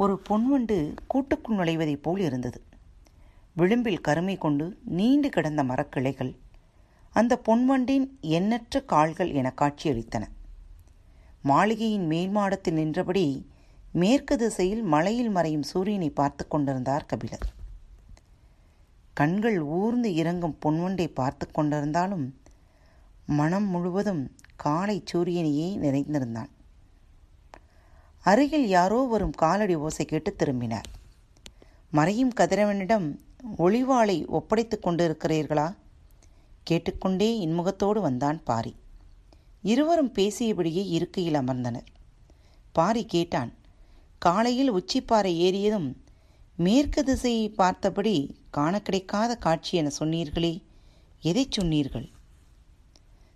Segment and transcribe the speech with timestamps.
[0.00, 2.62] ஒரு பொன்வண்டு கூட்டுக்குள் நுழைவதைப் போல் இருந்தது.
[3.52, 6.32] விளிம்பில் கருமை கொண்டு நீண்டு கிடந்த மரக்கிளைகள்
[7.10, 10.24] அந்த பொன்வண்டின் எண்ணற்ற கால்கள் என காட்சியளித்தன.
[11.42, 13.24] மாளிகையின் மேல் மாடத்தில் நின்றபடி
[13.92, 17.46] மேற்கு திசையில் மலையில் மறையும் சூரியனை பார்த்து கொண்டிருந்தார் கபிலர்.
[19.14, 22.26] கண்கள் ஊர்ந்து இறங்கும் பொன்வண்டை பார்த்து கொண்டிருந்தாலும்
[23.26, 24.22] மனம் முழுவதும்
[24.56, 26.52] காலை சூரியனையே நிறைந்திருந்தான்.
[28.28, 30.88] அருகில் யாரோ வரும் காலடி ஓசை கேட்டு திரும்பினார்.
[31.90, 33.06] மறையும் கதிரவனிடம்
[33.58, 35.68] ஒளிவாளை ஒப்படைத்துக் கொண்டிருக்கிறீர்களா?
[36.62, 38.72] கேட்டுக்கொண்டே இன்முகத்தோடு வந்தான் பாரி.
[39.62, 41.88] இருவரும் பேசியபடியே இருக்கையில் அமர்ந்தனர்.
[42.72, 43.52] பாரி கேட்டான்
[44.18, 45.88] காலையில் உச்சிப்பாறை ஏறியதும்
[46.56, 48.16] மேற்கு திசையை பார்த்தபடி
[48.50, 50.54] காண கிடைக்காத காட்சி என சொன்னீர்களே
[51.20, 52.08] எதை சொன்னீர்கள்?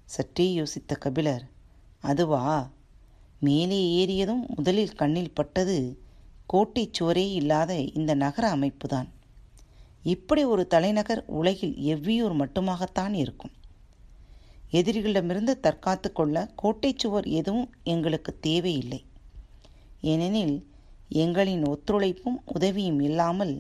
[0.05, 1.45] சற்றே யோசித்த கபிலர்
[2.01, 2.47] அதுவா?
[3.45, 5.77] மேலே ஏறியதும் முதலில் கண்ணில் பட்டது
[6.47, 9.09] கோட்டை சுவரே இல்லாத இந்த நகர அமைப்புதான்.
[10.03, 13.53] இப்படி ஒரு தலைநகர் உலகில் எவ்வியூர் மட்டுமாகத்தான் இருக்கும்?
[14.73, 19.05] எதிரிகளிடமிருந்து தற்காத்து கொள்ள கோட்டை சுவர் எதுவும் எங்களுக்கு தேவையில்லை.
[20.01, 20.57] ஏனெனில்
[21.15, 23.55] எங்களின் ஒத்துழைப்பும் உதவியும் இல்லாமல்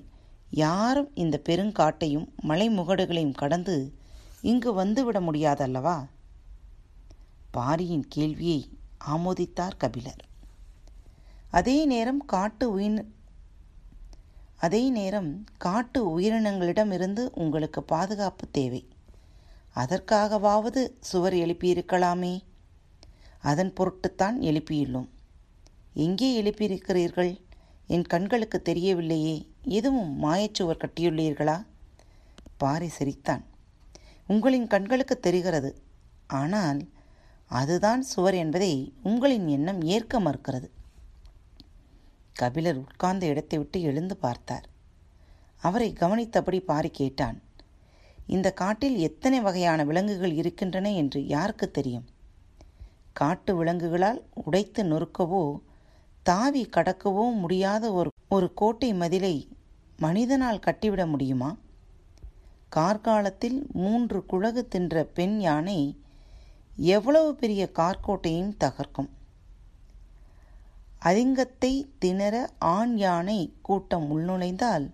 [0.51, 3.77] யாரும் இந்த பெருங்காட்டையும் மலைமுகடுகளையும் கடந்து
[4.43, 5.97] இங்கு வந்துவிட முடியாதல்லவா?
[7.51, 8.61] பாரியின் கேள்வியை
[9.11, 10.25] ஆமோதித்தார் கபிலர்.
[11.51, 13.15] அதே நேரம் காட்டு உயிர்
[14.57, 18.89] அதே நேரம் காட்டு உயிரினங்களிடமிருந்து உங்களுக்கு பாதுகாப்பு தேவை.
[19.77, 22.43] அதற்காகவாவது சுவர் எழுப்பியிருக்கலாமே.
[23.39, 25.09] அதன் பொருட்டுத்தான் எழுப்பியுள்ளோம்.
[25.95, 27.41] எங்கே எழுப்பியிருக்கிறீர்கள்?
[27.87, 29.47] என் கண்களுக்கு தெரியவில்லையே.
[29.63, 31.67] எதுவும் மாயச்சுவர் கட்டியுள்ளீர்களா?
[32.57, 33.45] பாரி சிரித்தான்.
[34.27, 35.83] உங்களின் கண்களுக்கு தெரிகிறது.
[36.27, 36.89] ஆனால்
[37.53, 38.73] அதுதான் சுவர் என்பதை
[39.03, 40.69] உங்களின் எண்ணம் ஏற்க மறுக்கிறது.
[42.33, 44.67] கபிலர் உட்கார்ந்த இடத்தை விட்டு எழுந்து பார்த்தார்.
[45.63, 47.39] அவரை கவனித்தபடி பாரி கேட்டான்
[48.27, 52.07] இந்த காட்டில் எத்தனை வகையான விலங்குகள் இருக்கின்றன என்று யாருக்கு தெரியும்?
[53.13, 55.43] காட்டு விலங்குகளால் உடைத்து நொறுக்கவோ
[56.23, 59.35] தாவி கடக்கவோ முடியாத ஒரு ஒரு கோட்டை மதிலை
[59.97, 61.51] மனிதனால் கட்டிவிட முடியுமா?
[62.77, 65.79] கார்காலத்தில் மூன்று குழகு தின்ற பெண் யானை
[66.77, 69.09] எவ்வளவு பெரிய கார்கோட்டையும் தகர்க்கும்.
[71.05, 74.91] அதிங்கத்தை திணற ஆண் யானை கூட்டம் உள்நுழைந்தால்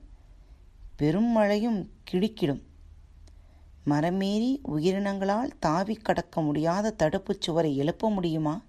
[0.97, 2.63] பெரும் மழையும் கிடுக்கிடும்.
[3.87, 8.63] மரமேறி உயிரினங்களால் தாவி கடக்க முடியாத தடுப்புச் சுவரை எழுப்ப முடியுமா?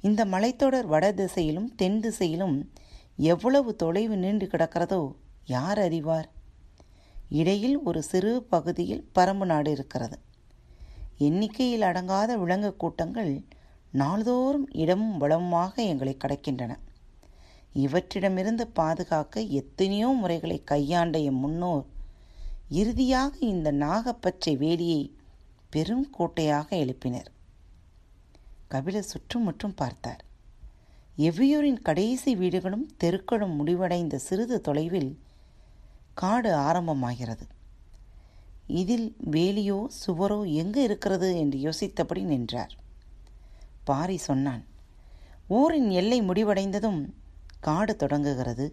[0.00, 2.72] இந்த மலைத்தொடர் வட திசையிலும் தென் திசையிலும்
[3.16, 5.14] எவ்வளவு தொலைவு நீண்டு கிடக்கிறதோ
[5.46, 6.30] யார் அறிவார்?
[7.28, 10.18] இடையில் ஒரு சிறு பகுதியில் பரம்பு நாடு இருக்கிறது.
[11.26, 13.32] எண்ணிக்கையில் அடங்காத விலங்கு கூட்டங்கள்
[14.00, 16.72] நாள்தோறும் இடமும் வளமுமாக எங்களை கடக்கின்றன.
[17.84, 21.84] இவற்றிடமிருந்து பாதுகாக்க எத்தனையோ முறைகளை கையாண்ட எம் முன்னோர்
[22.80, 25.02] இறுதியாக இந்த நாகப்பச்சை வேலியை
[25.70, 27.28] பெரும் கோட்டையாக எழுப்பினர்.
[28.72, 30.22] கபிலர் சுற்றுமுற்றும் பார்த்தார்.
[31.28, 35.12] எவ்வியூரின் கடைசி வீடுகளும் தெருக்களும் முடிவடைந்த சிறிது தொலைவில்
[36.20, 37.44] காடு ஆரம்பமாகிறது.
[38.72, 42.74] இதில் வேலியோ சுவரோ எங்கு இருக்கிறது என்று யோசித்தபடி நின்றார்.
[43.84, 44.64] பாரி சொன்னான்
[45.48, 47.00] ஊரின் எல்லை முடிவடைந்ததும்
[47.60, 48.66] காடு தொடங்குகிறது.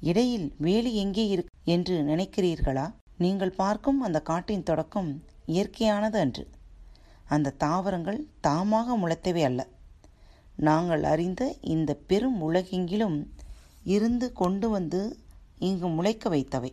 [0.00, 2.86] இடையில் வேலி எங்கே இருக்கு என்று நினைக்கிறீர்களா?
[3.18, 6.44] நீங்கள் பார்க்கும் அந்த காட்டின் தொடக்கம் இயற்கையானது அன்று.
[7.24, 9.60] அந்த தாவரங்கள் தாமாக முளைத்தவை அல்ல.
[10.56, 13.18] நாங்கள் அறிந்த இந்த பெரும் உலகெங்கிலும்
[13.84, 15.18] இருந்து கொண்டு வந்து
[15.58, 16.72] இங்கு முளைக்க வைத்தவை.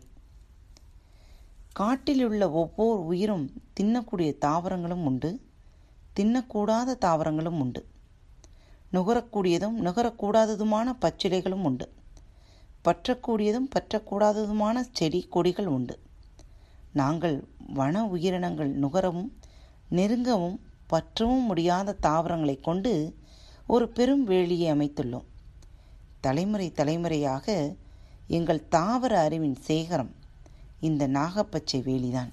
[1.78, 3.46] காட்டிலுள்ள ஒவ்வொரு உயிரும்
[3.80, 5.30] தின்னக்கூடிய தாவரங்களும் உண்டு.
[6.16, 7.86] தின்னக்கூடாத தாவரங்களும் உண்டு.
[8.92, 11.92] நுகரக்கூடியதும் நுகரக்கூடாததுமான பச்சிலைகளும் உண்டு.
[12.84, 15.98] பற்றக்கூடியதும் பற்றக்கூடாததுமான செடி கொடிகள் உண்டு.
[16.92, 17.36] நாங்கள்
[17.74, 19.30] வன உயிரினங்கள் நுகரவும்
[19.90, 20.58] நெருங்கவும்
[20.92, 23.16] பற்றவும் முடியாத தாவரங்களை கொண்டு
[23.66, 25.28] ஒரு பெரும் வேலியை அமைத்துள்ளோம்.
[26.20, 27.74] தலைமுறை தலைமுறையாக
[28.26, 30.15] எங்கள் தாவர அறிவின் சேகரம்
[30.80, 32.32] இந்த நாகப்பச்சை வேலிதான்.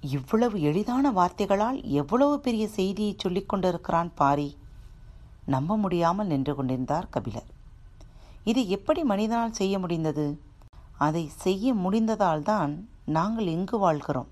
[0.00, 4.56] இவ்வளவு எளிதான வார்த்தைகளால் எவ்வளவு பெரிய செய்தியை சொல்லிக் கொண்டிருக்கிறான் பாரி.
[5.44, 7.46] நம்ப முடியாமல் நின்று கொண்டிருந்தார் கபிலர்.
[8.44, 10.40] இது எப்படி மனிதனால் செய்ய முடிந்தது?
[10.98, 14.26] அதை செய்ய முடிந்ததால் தான் நாங்கள் எங்கு வாழ்கிறோம்.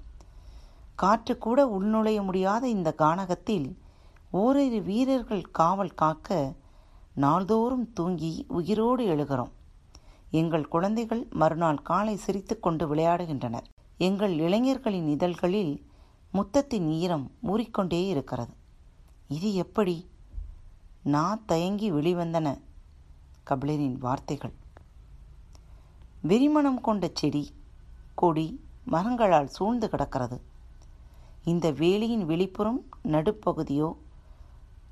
[0.94, 3.76] காற்று கூட உள்நுழைய முடியாத இந்த கானகத்தில்
[4.30, 6.54] ஓரிரு வீரர்கள் காவல் காக்க
[7.14, 9.52] நாள்தோறும் தூங்கி உயிரோடு எழுகிறோம்.
[10.32, 13.64] எங்கள் குழந்தைகள் மறுநாள் காலை சிரித்துக்கொண்டு விளையாடுகின்றனர்.
[13.98, 15.72] எங்கள் இளைஞர்களின் இதழ்களில்
[16.34, 18.54] முத்தத்தின் ஈரம் ஊறிக்கொண்டே இருக்கிறது.
[19.28, 20.08] இது எப்படி?
[21.02, 22.60] நான் தயங்கி வெளிவந்தன
[23.50, 24.52] கபிலரின் வார்த்தைகள்.
[26.28, 27.50] வெறிமணம் கொண்ட செடி
[28.14, 30.40] கொடி மரங்களால் சூழ்ந்து கிடக்கிறது.
[31.44, 33.96] இந்த வேலியின் வெளிப்புறம் நடுப்பகுதியோ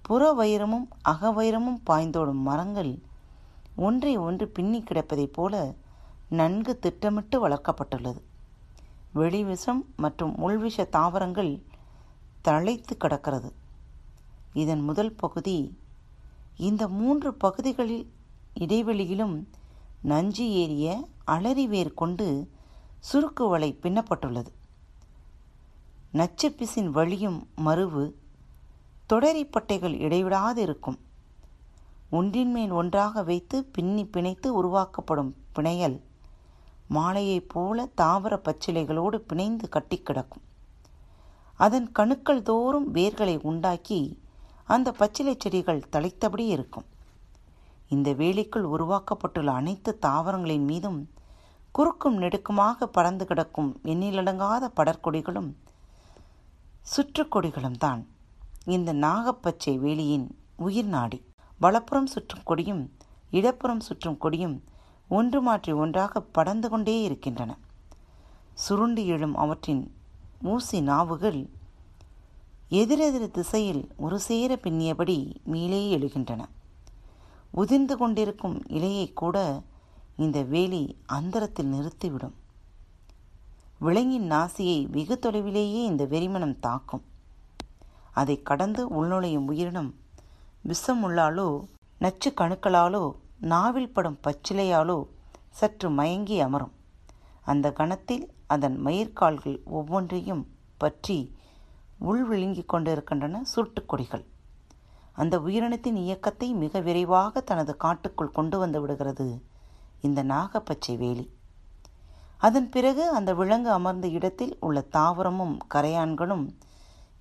[0.02, 2.98] புற வைரமும் அகவைரமும் பாய்ந்தோடும் மரங்கள்
[3.80, 5.74] ஒன்றை ஒன்று பின்னி கிடப்பதைப் போல
[6.28, 8.20] நன்கு திட்டமிட்டு வளர்க்கப்பட்டுள்ளது.
[9.12, 11.52] வெளிவிஷம் மற்றும் உள்விஷ தாவரங்கள்
[12.44, 13.50] தழைத்து கிடக்கிறது.
[14.52, 15.56] இதன் முதல் பகுதி
[16.56, 18.04] இந்த மூன்று பகுதிகளில்
[18.60, 19.36] இடைவெளியிலும்
[20.02, 22.26] நஞ்சு ஏறிய அலறிவேர் கொண்டு
[23.12, 24.50] சுருக்கு வலை பின்னப்பட்டுள்ளது.
[26.12, 28.04] நச்சுப்பிசின் வழியும் மருவு
[29.08, 30.98] தொடரிப்பட்டைகள் இடைவிடாது இருக்கும்
[32.10, 36.00] ஒன்றின் மேல் ஒன்றாக வைத்து பின்னி பிணைத்து உருவாக்கப்படும் பிணையல்.
[36.90, 40.42] மாலையைப் போல தாவர பச்சிலைகளோடு பிணைந்து கட்டி கிடக்கும்.
[41.56, 44.18] அதன் கணுக்கள் தோறும் வேர்களை உண்டாக்கி
[44.64, 46.84] அந்த பச்சிலை செடிகள் தழைத்தபடி இருக்கும்.
[47.88, 51.10] இந்த வேலிக்குள் உருவாக்கப்பட்டுள்ள அனைத்து தாவரங்களின் மீதும்
[51.72, 55.50] குறுக்கும் நெடுக்குமாக பறந்து கிடக்கும் எண்ணிலடங்காத படற்கொடிகளும்
[56.96, 58.06] சுற்றுக்கொடிகளும் தான்
[58.64, 61.28] இந்த நாகப்பச்சை வேலியின் உயிர் நாடி.
[61.60, 62.82] வலப்புறம் சுற்றும் கொடியும்
[63.30, 64.64] இடப்புறம் சுற்றும் கொடியும்
[65.08, 67.58] ஒன்று மாற்றி ஒன்றாக படர்ந்து கொண்டே இருக்கின்றன.
[68.54, 69.82] சுருண்டு எழும் அவற்றின்
[70.42, 71.40] ஊசி நாவுகள்
[72.68, 76.44] எதிரெதிர் திசையில் ஒரு சேர பின்னியபடி மேலே எழுகின்றன.
[77.50, 79.62] உதிர்ந்து கொண்டிருக்கும் இலையை கூட
[80.16, 82.36] இந்த வேலி அந்தரத்தில் நிறுத்திவிடும்.
[83.78, 87.04] விலங்கின் நாசியை வெகு தொலைவிலேயே இந்த வெறிமனம் தாக்கும்.
[88.12, 89.94] அதை கடந்து உள்நுழையும் உயிரினம்
[90.64, 91.46] விஷமுள்ளாலோ
[91.98, 93.04] நச்சு கணுக்களாலோ
[93.40, 94.98] நாவில் படும் பச்சிலையாலோ
[95.50, 96.74] சற்று மயங்கி அமரும்.
[97.42, 100.44] அந்த கணத்தில் அதன் மயிர்கால்கள் ஒவ்வொன்றையும்
[100.78, 101.36] பற்றி
[101.98, 104.24] உள் விழுங்கிக் கொண்டிருக்கின்றன சுருட்டுக்கொடிகள்
[105.12, 109.26] அந்த உயிரினத்தின் இயக்கத்தை மிக விரைவாக தனது காட்டுக்குள் கொண்டு வந்து விடுகிறது
[110.00, 111.26] இந்த நாகப்பச்சை வேலி.
[112.38, 116.46] அதன் பிறகு அந்த விலங்கு அமர்ந்த இடத்தில் உள்ள தாவரமும் கரையான்களும்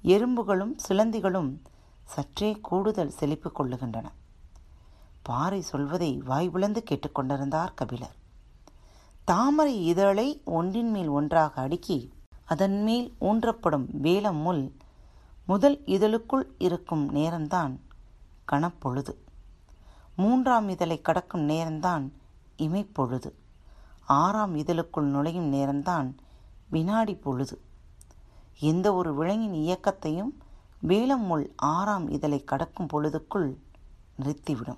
[0.04, 1.50] எறும்புகளும் சிலந்திகளும்
[2.10, 4.08] சற்றே கூடுதல் செழிப்பு கொள்ளுகின்றன.
[5.22, 8.16] பாறை சொல்வதை வாய்விழந்து கேட்டுக்கொண்டிருந்தார் கபிலர்.
[9.24, 11.98] தாமரை இதழை ஒன்றின் மேல் ஒன்றாக அடுக்கி
[12.46, 14.64] அதன் மேல் ஊன்றப்படும் வேலம் முள்
[15.46, 17.74] முதல் இதழுக்குள் இருக்கும் நேரம்தான்
[18.52, 19.14] கணப்பொழுது
[20.16, 22.06] மூன்றாம் இதழை கடக்கும் நேரம்தான்
[22.58, 23.30] இமைப்பொழுது.
[24.06, 26.10] ஆறாம் இதழுக்குள் நுழையும் நேரம்தான்
[26.70, 27.62] வினாடி பொழுது.
[28.60, 30.32] எந்த ஒரு விலங்கின் இயக்கத்தையும்
[30.88, 33.56] வேலம் முள் ஆறாம் இதழை கடக்கும் பொழுதுக்குள்
[34.20, 34.78] நிறுத்திவிடும்.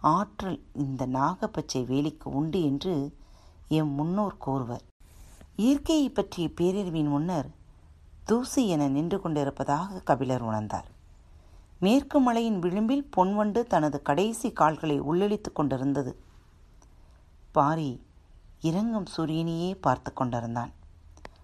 [0.00, 3.16] ஆற்றல் இந்த நாகப்பச்சை வேலிக்கு உண்டு என்று
[3.68, 4.82] எம் முன்னோர் கூறுவர்.
[5.56, 7.50] இயற்கையை பற்றிய பேரறிவின் முன்னர்
[8.24, 10.88] தூசி என நின்று கொண்டிருப்பதாக கபிலர் உணர்ந்தார்.
[11.78, 16.22] மேற்கு மலையின் விளிம்பில் பொன்வண்டு தனது கடைசி கால்களை உள்ளிழித்துக் கொண்டிருந்தது.
[17.52, 18.06] பாரி
[18.60, 20.72] இறங்கும் சூரியனையே பார்த்து கொண்டிருந்தான்.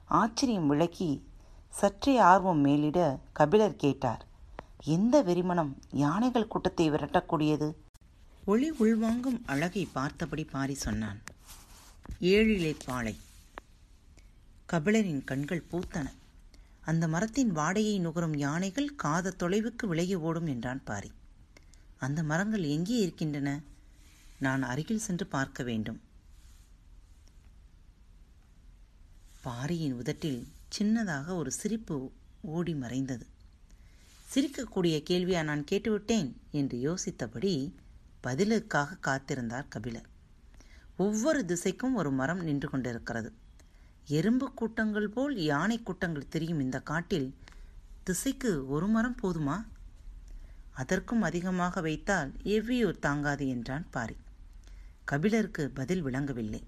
[0.05, 1.33] ஆச்சரியம் விளக்கி
[1.75, 4.25] சற்றே ஆர்வம் மேலிட கபிலர் கேட்டார்
[4.85, 7.75] எந்த வெறிமணம் யானைகள் கூட்டத்தை விரட்டக்கூடியது
[8.44, 11.21] ஒளி உள்வாங்கும் அழகை பார்த்தபடி பாரி சொன்னான்
[12.21, 13.17] ஏழிலே பாலை.
[14.73, 16.06] கபிலரின் கண்கள் பூத்தன.
[16.81, 21.11] அந்த மரத்தின் வாடையை நுகரும் யானைகள் காத தொலைவுக்கு விலகி ஓடும் என்றான் பாரி.
[21.99, 23.61] அந்த மரங்கள் எங்கே இருக்கின்றன?
[24.38, 26.00] நான் அருகில் சென்று பார்க்க வேண்டும்.
[29.43, 30.43] பாரியின் உதட்டில்
[30.78, 33.26] சின்னதாக ஒரு சிரிப்பு ஓடி மறைந்தது.
[34.35, 37.73] சிரிக்கக்கூடிய கேள்வியா நான் கேட்டுவிட்டேன் என்று யோசித்தபடி
[38.21, 40.07] பதிலுக்காக காத்திருந்தார் கபிலர்.
[40.97, 43.33] ஒவ்வொரு திசைக்கும் ஒரு மரம் நின்று கொண்டிருக்கிறது.
[44.07, 47.35] எறும்பு கூட்டங்கள் போல் யானை கூட்டங்கள் தெரியும் இந்த காட்டில்
[48.02, 49.66] திசைக்கு ஒரு மரம் போதுமா?
[50.71, 54.16] அதற்கும் அதிகமாக வைத்தால் எவ்வியூர் தாங்காது என்றான் பாரி.
[55.04, 56.62] கபிலருக்கு பதில் விளங்கவில்லை.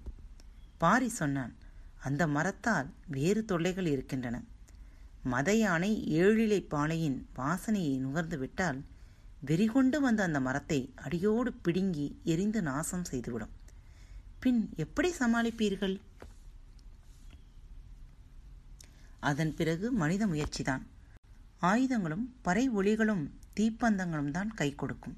[0.77, 1.55] பாரி சொன்னான்
[1.97, 4.43] அந்த மரத்தால் வேறு தொல்லைகள் இருக்கின்றன.
[5.23, 8.83] மத யானை ஏழிலை பாலையின் வாசனையை நுகர்ந்து விட்டால்
[9.45, 13.53] வெறிகொண்டு வந்த அந்த மரத்தை அடியோடு பிடுங்கி எரிந்து நாசம் செய்துவிடும்.
[14.39, 16.01] பின் எப்படி சமாளிப்பீர்கள்?
[19.19, 20.85] அதன் பிறகு மனித முயற்சிதான்.
[21.59, 25.17] ஆயுதங்களும் பறை ஒளிகளும் தீப்பந்தங்களும் தான் கை கொடுக்கும்.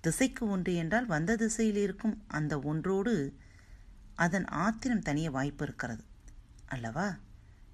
[0.00, 3.34] திசைக்கு ஒன்று என்றால் வந்த திசையில் இருக்கும் அந்த ஒன்றோடு
[4.20, 6.04] அதன் ஆத்திரம் தனிய வாய்ப்பு இருக்கிறது.
[6.66, 7.18] அல்லவா?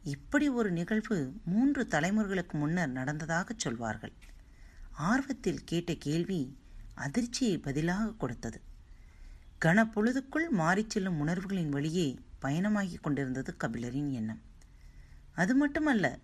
[0.03, 4.13] இப்படி ஒரு நிகழ்வு மூன்று தலைமுறைகளுக்கு முன்னர் நடந்ததாக சொல்வார்கள்.
[4.93, 6.59] ஆர்வத்தில் கேட்ட கேள்வி
[6.95, 8.61] அதிர்ச்சியை பதிலாக கொடுத்தது.
[9.65, 14.41] கனப்பொழுதுக்குள் மாறிச் செல்லும் உணர்வுகளின் வழியே பயணமாகிக் கொண்டிருந்தது கபிலரின் எண்ணம்.
[15.35, 16.19] அது மட்டுமல்ல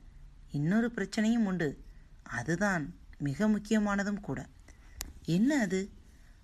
[0.50, 1.84] இன்னொரு பிரச்சனையும் உண்டு.
[2.22, 4.46] அதுதான் மிக முக்கியமானதும் கூட.
[5.24, 5.90] என்ன அது?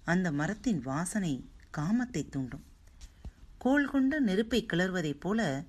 [0.05, 2.68] அந்த மரத்தின் வாசனை காமத்தை தூண்டும்.
[3.59, 5.65] கோல் கொண்டு நெருப்பை கிளறுவதைப் போல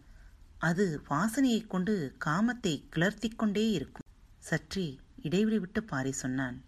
[0.57, 4.05] அது வாசனையைக் கொண்டு காமத்தை கிளர்த்திக் கொண்டே இருக்கும்.
[4.39, 6.61] சற்றே இடைவெளி விட்டு பாரி சொன்னான்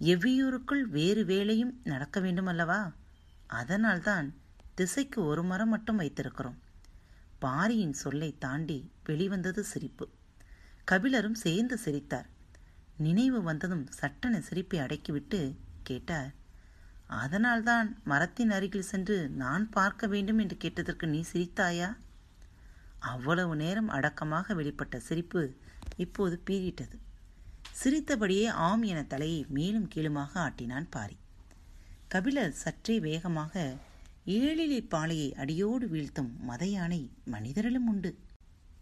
[0.00, 2.92] எவ்வியூருக்குள் வேறு வேலையும் நடக்க வேண்டுமல்லவா?
[3.46, 4.34] அதனால்தான்
[4.74, 6.58] திசைக்கு ஒரு மரம் மட்டும் வைத்திருக்கிறோம்.
[7.38, 10.08] பாரியின் சொல்லை தாண்டி வெளிவந்தது சிரிப்பு.
[10.90, 12.26] கபிலரும் சேர்ந்து சிரித்தார்.
[12.96, 16.34] நினைவு வந்ததும் சட்டென சிரிப்பை அடக்கிவிட்டு கேட்டார்
[17.18, 21.96] அதனால்தான் மரத்தின் அருகில் சென்று நான் பார்க்க வேண்டும் என்று கேட்டதற்கு நீ சிரித்தாயா?
[22.98, 25.56] அவ்வளவு நேரம் அடக்கமாக வெளிப்பட்ட சிரிப்பு
[25.96, 26.96] இப்போது பீறிட்டது.
[27.70, 31.16] சிரித்தபடியே ஆம் என தலையை மேலும் கீழுமாக ஆட்டினான் பாரி.
[32.08, 33.76] கபிலர் சற்றே வேகமாக
[34.26, 38.18] ஏழிலை பாலையை அடியோடு வீழ்த்தும் மத யானை மனிதரிலும் உண்டு.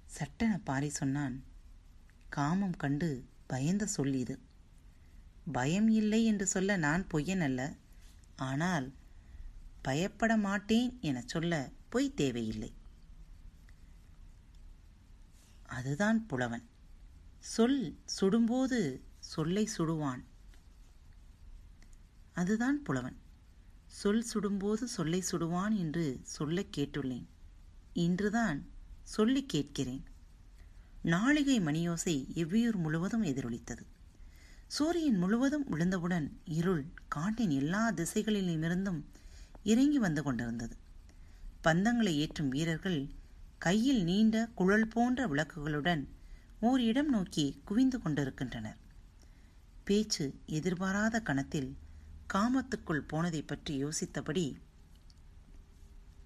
[0.06, 1.44] சட்டென பாரி சொன்னான்
[2.28, 4.38] காமம் கண்டு பயந்த சொல் இது.
[5.52, 7.74] பயம் இல்லை என்று சொல்ல நான் பொய்யன் அல்ல.
[8.38, 8.94] ஆனால்
[9.82, 12.74] பயப்பட மாட்டேன் என சொல்ல பொய் தேவையில்லை.
[15.62, 16.68] அதுதான் புலவன்.
[17.38, 20.24] சொல் சுடும்போது சொல்லை சுடுவான்.
[22.32, 23.16] அதுதான் புலவன்.
[23.86, 27.26] சொல் சுடும்போது சொல்லை சுடுவான் என்று சொல்ல கேட்டுள்ளேன்.
[27.92, 28.66] இன்றுதான்
[29.02, 30.04] சொல்லி கேட்கிறேன்.
[31.04, 33.86] நாளிகை மணியோசை எவ்வியூர் முழுவதும் எதிரொலித்தது.
[34.68, 39.00] சூரியன் முழுவதும் விழுந்தவுடன் இருள் காட்டின் எல்லா திசைகளிலுமிருந்தும்
[39.62, 40.76] இறங்கி வந்து கொண்டிருந்தது.
[41.62, 43.00] பந்தங்களை ஏற்றும் வீரர்கள்
[43.58, 46.02] கையில் நீண்ட குழல் போன்ற விளக்குகளுடன்
[46.60, 48.78] ஓர் இடம் நோக்கி குவிந்து கொண்டிருக்கின்றனர்.
[49.84, 51.76] பேச்சு எதிர்பாராத கணத்தில்
[52.34, 54.56] காமத்துக்குள் போனதை பற்றி யோசித்தபடி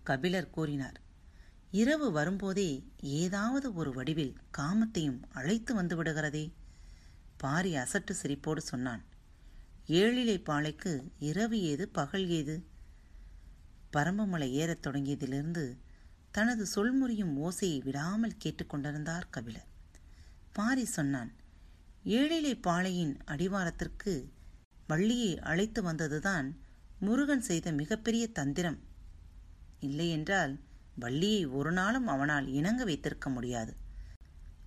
[0.02, 0.98] கபிலர் கூறினார்
[1.70, 2.70] இரவு வரும்போதே
[3.00, 6.44] ஏதாவது ஒரு வடிவில் காமத்தையும் அழைத்து வந்து விடுகிறதே.
[7.42, 9.02] பாரி அசட்டு சிரிப்போடு சொன்னான்
[9.86, 12.56] ஏழிலை பாலைக்கு இரவு ஏது பகல் ஏது?
[13.92, 15.64] பரம்பமலை ஏறத் தொடங்கியதிலிருந்து
[16.30, 19.66] தனது சொல்முறியும் ஓசையை விடாமல் கேட்டுக்கொண்டிருந்தார் கபிலர்.
[20.52, 21.32] பாரி சொன்னான்
[22.04, 24.14] ஏழிலை பாளையின் அடிவாரத்திற்கு
[24.86, 26.48] வள்ளியை அழைத்து வந்ததுதான்
[27.00, 28.80] முருகன் செய்த மிகப்பெரிய தந்திரம்.
[29.80, 30.54] இல்லையென்றால்
[30.94, 33.74] வள்ளியை ஒரு நாளும் அவனால் இணங்க வைத்திருக்க முடியாது.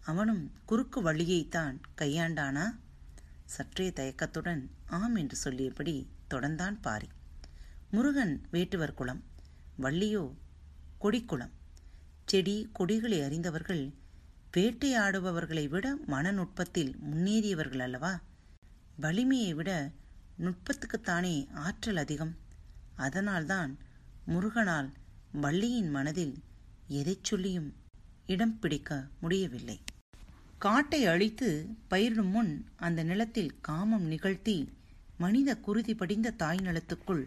[0.05, 2.75] அவனும் குறுக்கு வள்ளியைத்தான் கையாண்டானா?
[3.45, 7.07] சற்றே தயக்கத்துடன் ஆம் என்று சொல்லியபடி தொடர்ந்தான் பாரி.
[7.91, 9.23] முருகன் வேட்டுவர் குளம்
[9.81, 10.33] வள்ளியோ
[11.01, 11.49] கொடிக்குளம்.
[12.25, 13.93] செடி கொடிகளை அறிந்தவர்கள்
[14.57, 18.21] வேட்டையாடுபவர்களை விட மனநுட்பத்தில் முன்னேறியவர்கள் அல்லவா?
[18.95, 19.91] வலிமையை விட
[20.39, 22.35] நுட்பத்துக்குத்தானே ஆற்றல் அதிகம்.
[22.95, 23.77] அதனால்தான்
[24.25, 24.93] முருகனால்
[25.31, 26.43] வள்ளியின் மனதில்
[26.87, 27.73] எதைச் சொல்லியும்
[28.25, 29.79] இடம் பிடிக்க முடியவில்லை.
[30.65, 34.69] காட்டை அழித்து பயிரிடும் முன் அந்த நிலத்தில் காமம் நிகழ்த்தி
[35.17, 37.25] மனித குருதி படிந்த தாய் நிலத்துக்குள்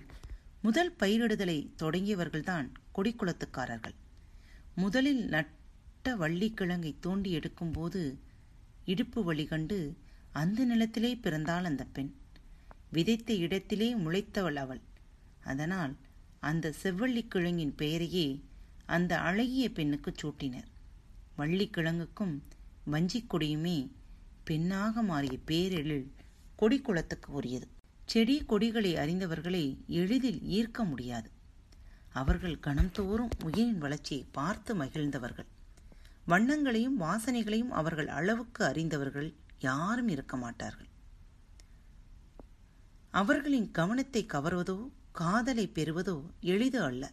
[0.62, 3.94] முதல் பயிரிடுதலை தொடங்கியவர்கள்தான் கொடிக்குளத்துக்காரர்கள்.
[4.74, 8.14] முதலில் நட்ட வள்ளிக்கிழங்கை தோண்டி எடுக்கும்போது
[8.84, 9.96] இடுப்பு வழி கண்டு
[10.32, 12.14] அந்த நிலத்திலே பிறந்தாள் அந்த பெண்.
[12.92, 14.80] விதைத்த இடத்திலே முளைத்தவள் அவள்.
[15.44, 15.96] அதனால்
[16.40, 18.44] அந்த செவ்வள்ளிக்கிழங்கின் பெயரையே
[18.86, 20.68] அந்த அழகிய பெண்ணுக்குச் சூட்டினர்.
[21.36, 22.42] வள்ளிக்கிழங்குக்கும்
[22.92, 23.78] வஞ்சிக் கொடியுமே
[24.44, 26.06] பெண்ணாக மாறிய பேரெழில்
[26.56, 27.66] கொடி குளத்துக்கு உரியது.
[28.04, 29.64] செடி கொடிகளை அறிந்தவர்களை
[30.00, 31.28] எளிதில் ஈர்க்க முடியாது.
[32.12, 35.48] அவர்கள் கணம்தோறும் உயிரின் வளர்ச்சியை பார்த்து மகிழ்ந்தவர்கள்.
[36.26, 39.28] வண்ணங்களையும் வாசனைகளையும் அவர்கள் அளவுக்கு அறிந்தவர்கள்
[39.58, 40.88] யாரும் இருக்க மாட்டார்கள்.
[43.10, 44.78] அவர்களின் கவனத்தை கவர்வதோ
[45.12, 47.04] காதலை பெறுவதோ எளிது அல்ல.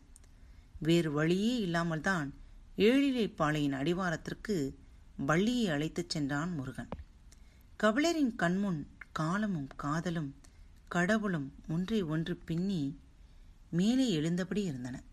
[0.79, 2.29] வேறு வழியே இல்லாமல் தான்
[2.77, 4.55] ஏழிலை பாளையின் அடிவாரத்திற்கு
[5.17, 6.87] வள்ளியை அழைத்துச் சென்றான் முருகன்.
[7.83, 10.35] கபிலரின் கண்முன் காலமும் காதலும்
[10.87, 12.99] கடவுளும் ஒன்றை ஒன்று பின்னி
[13.69, 15.03] மேலே எழுந்தபடி இருந்தன.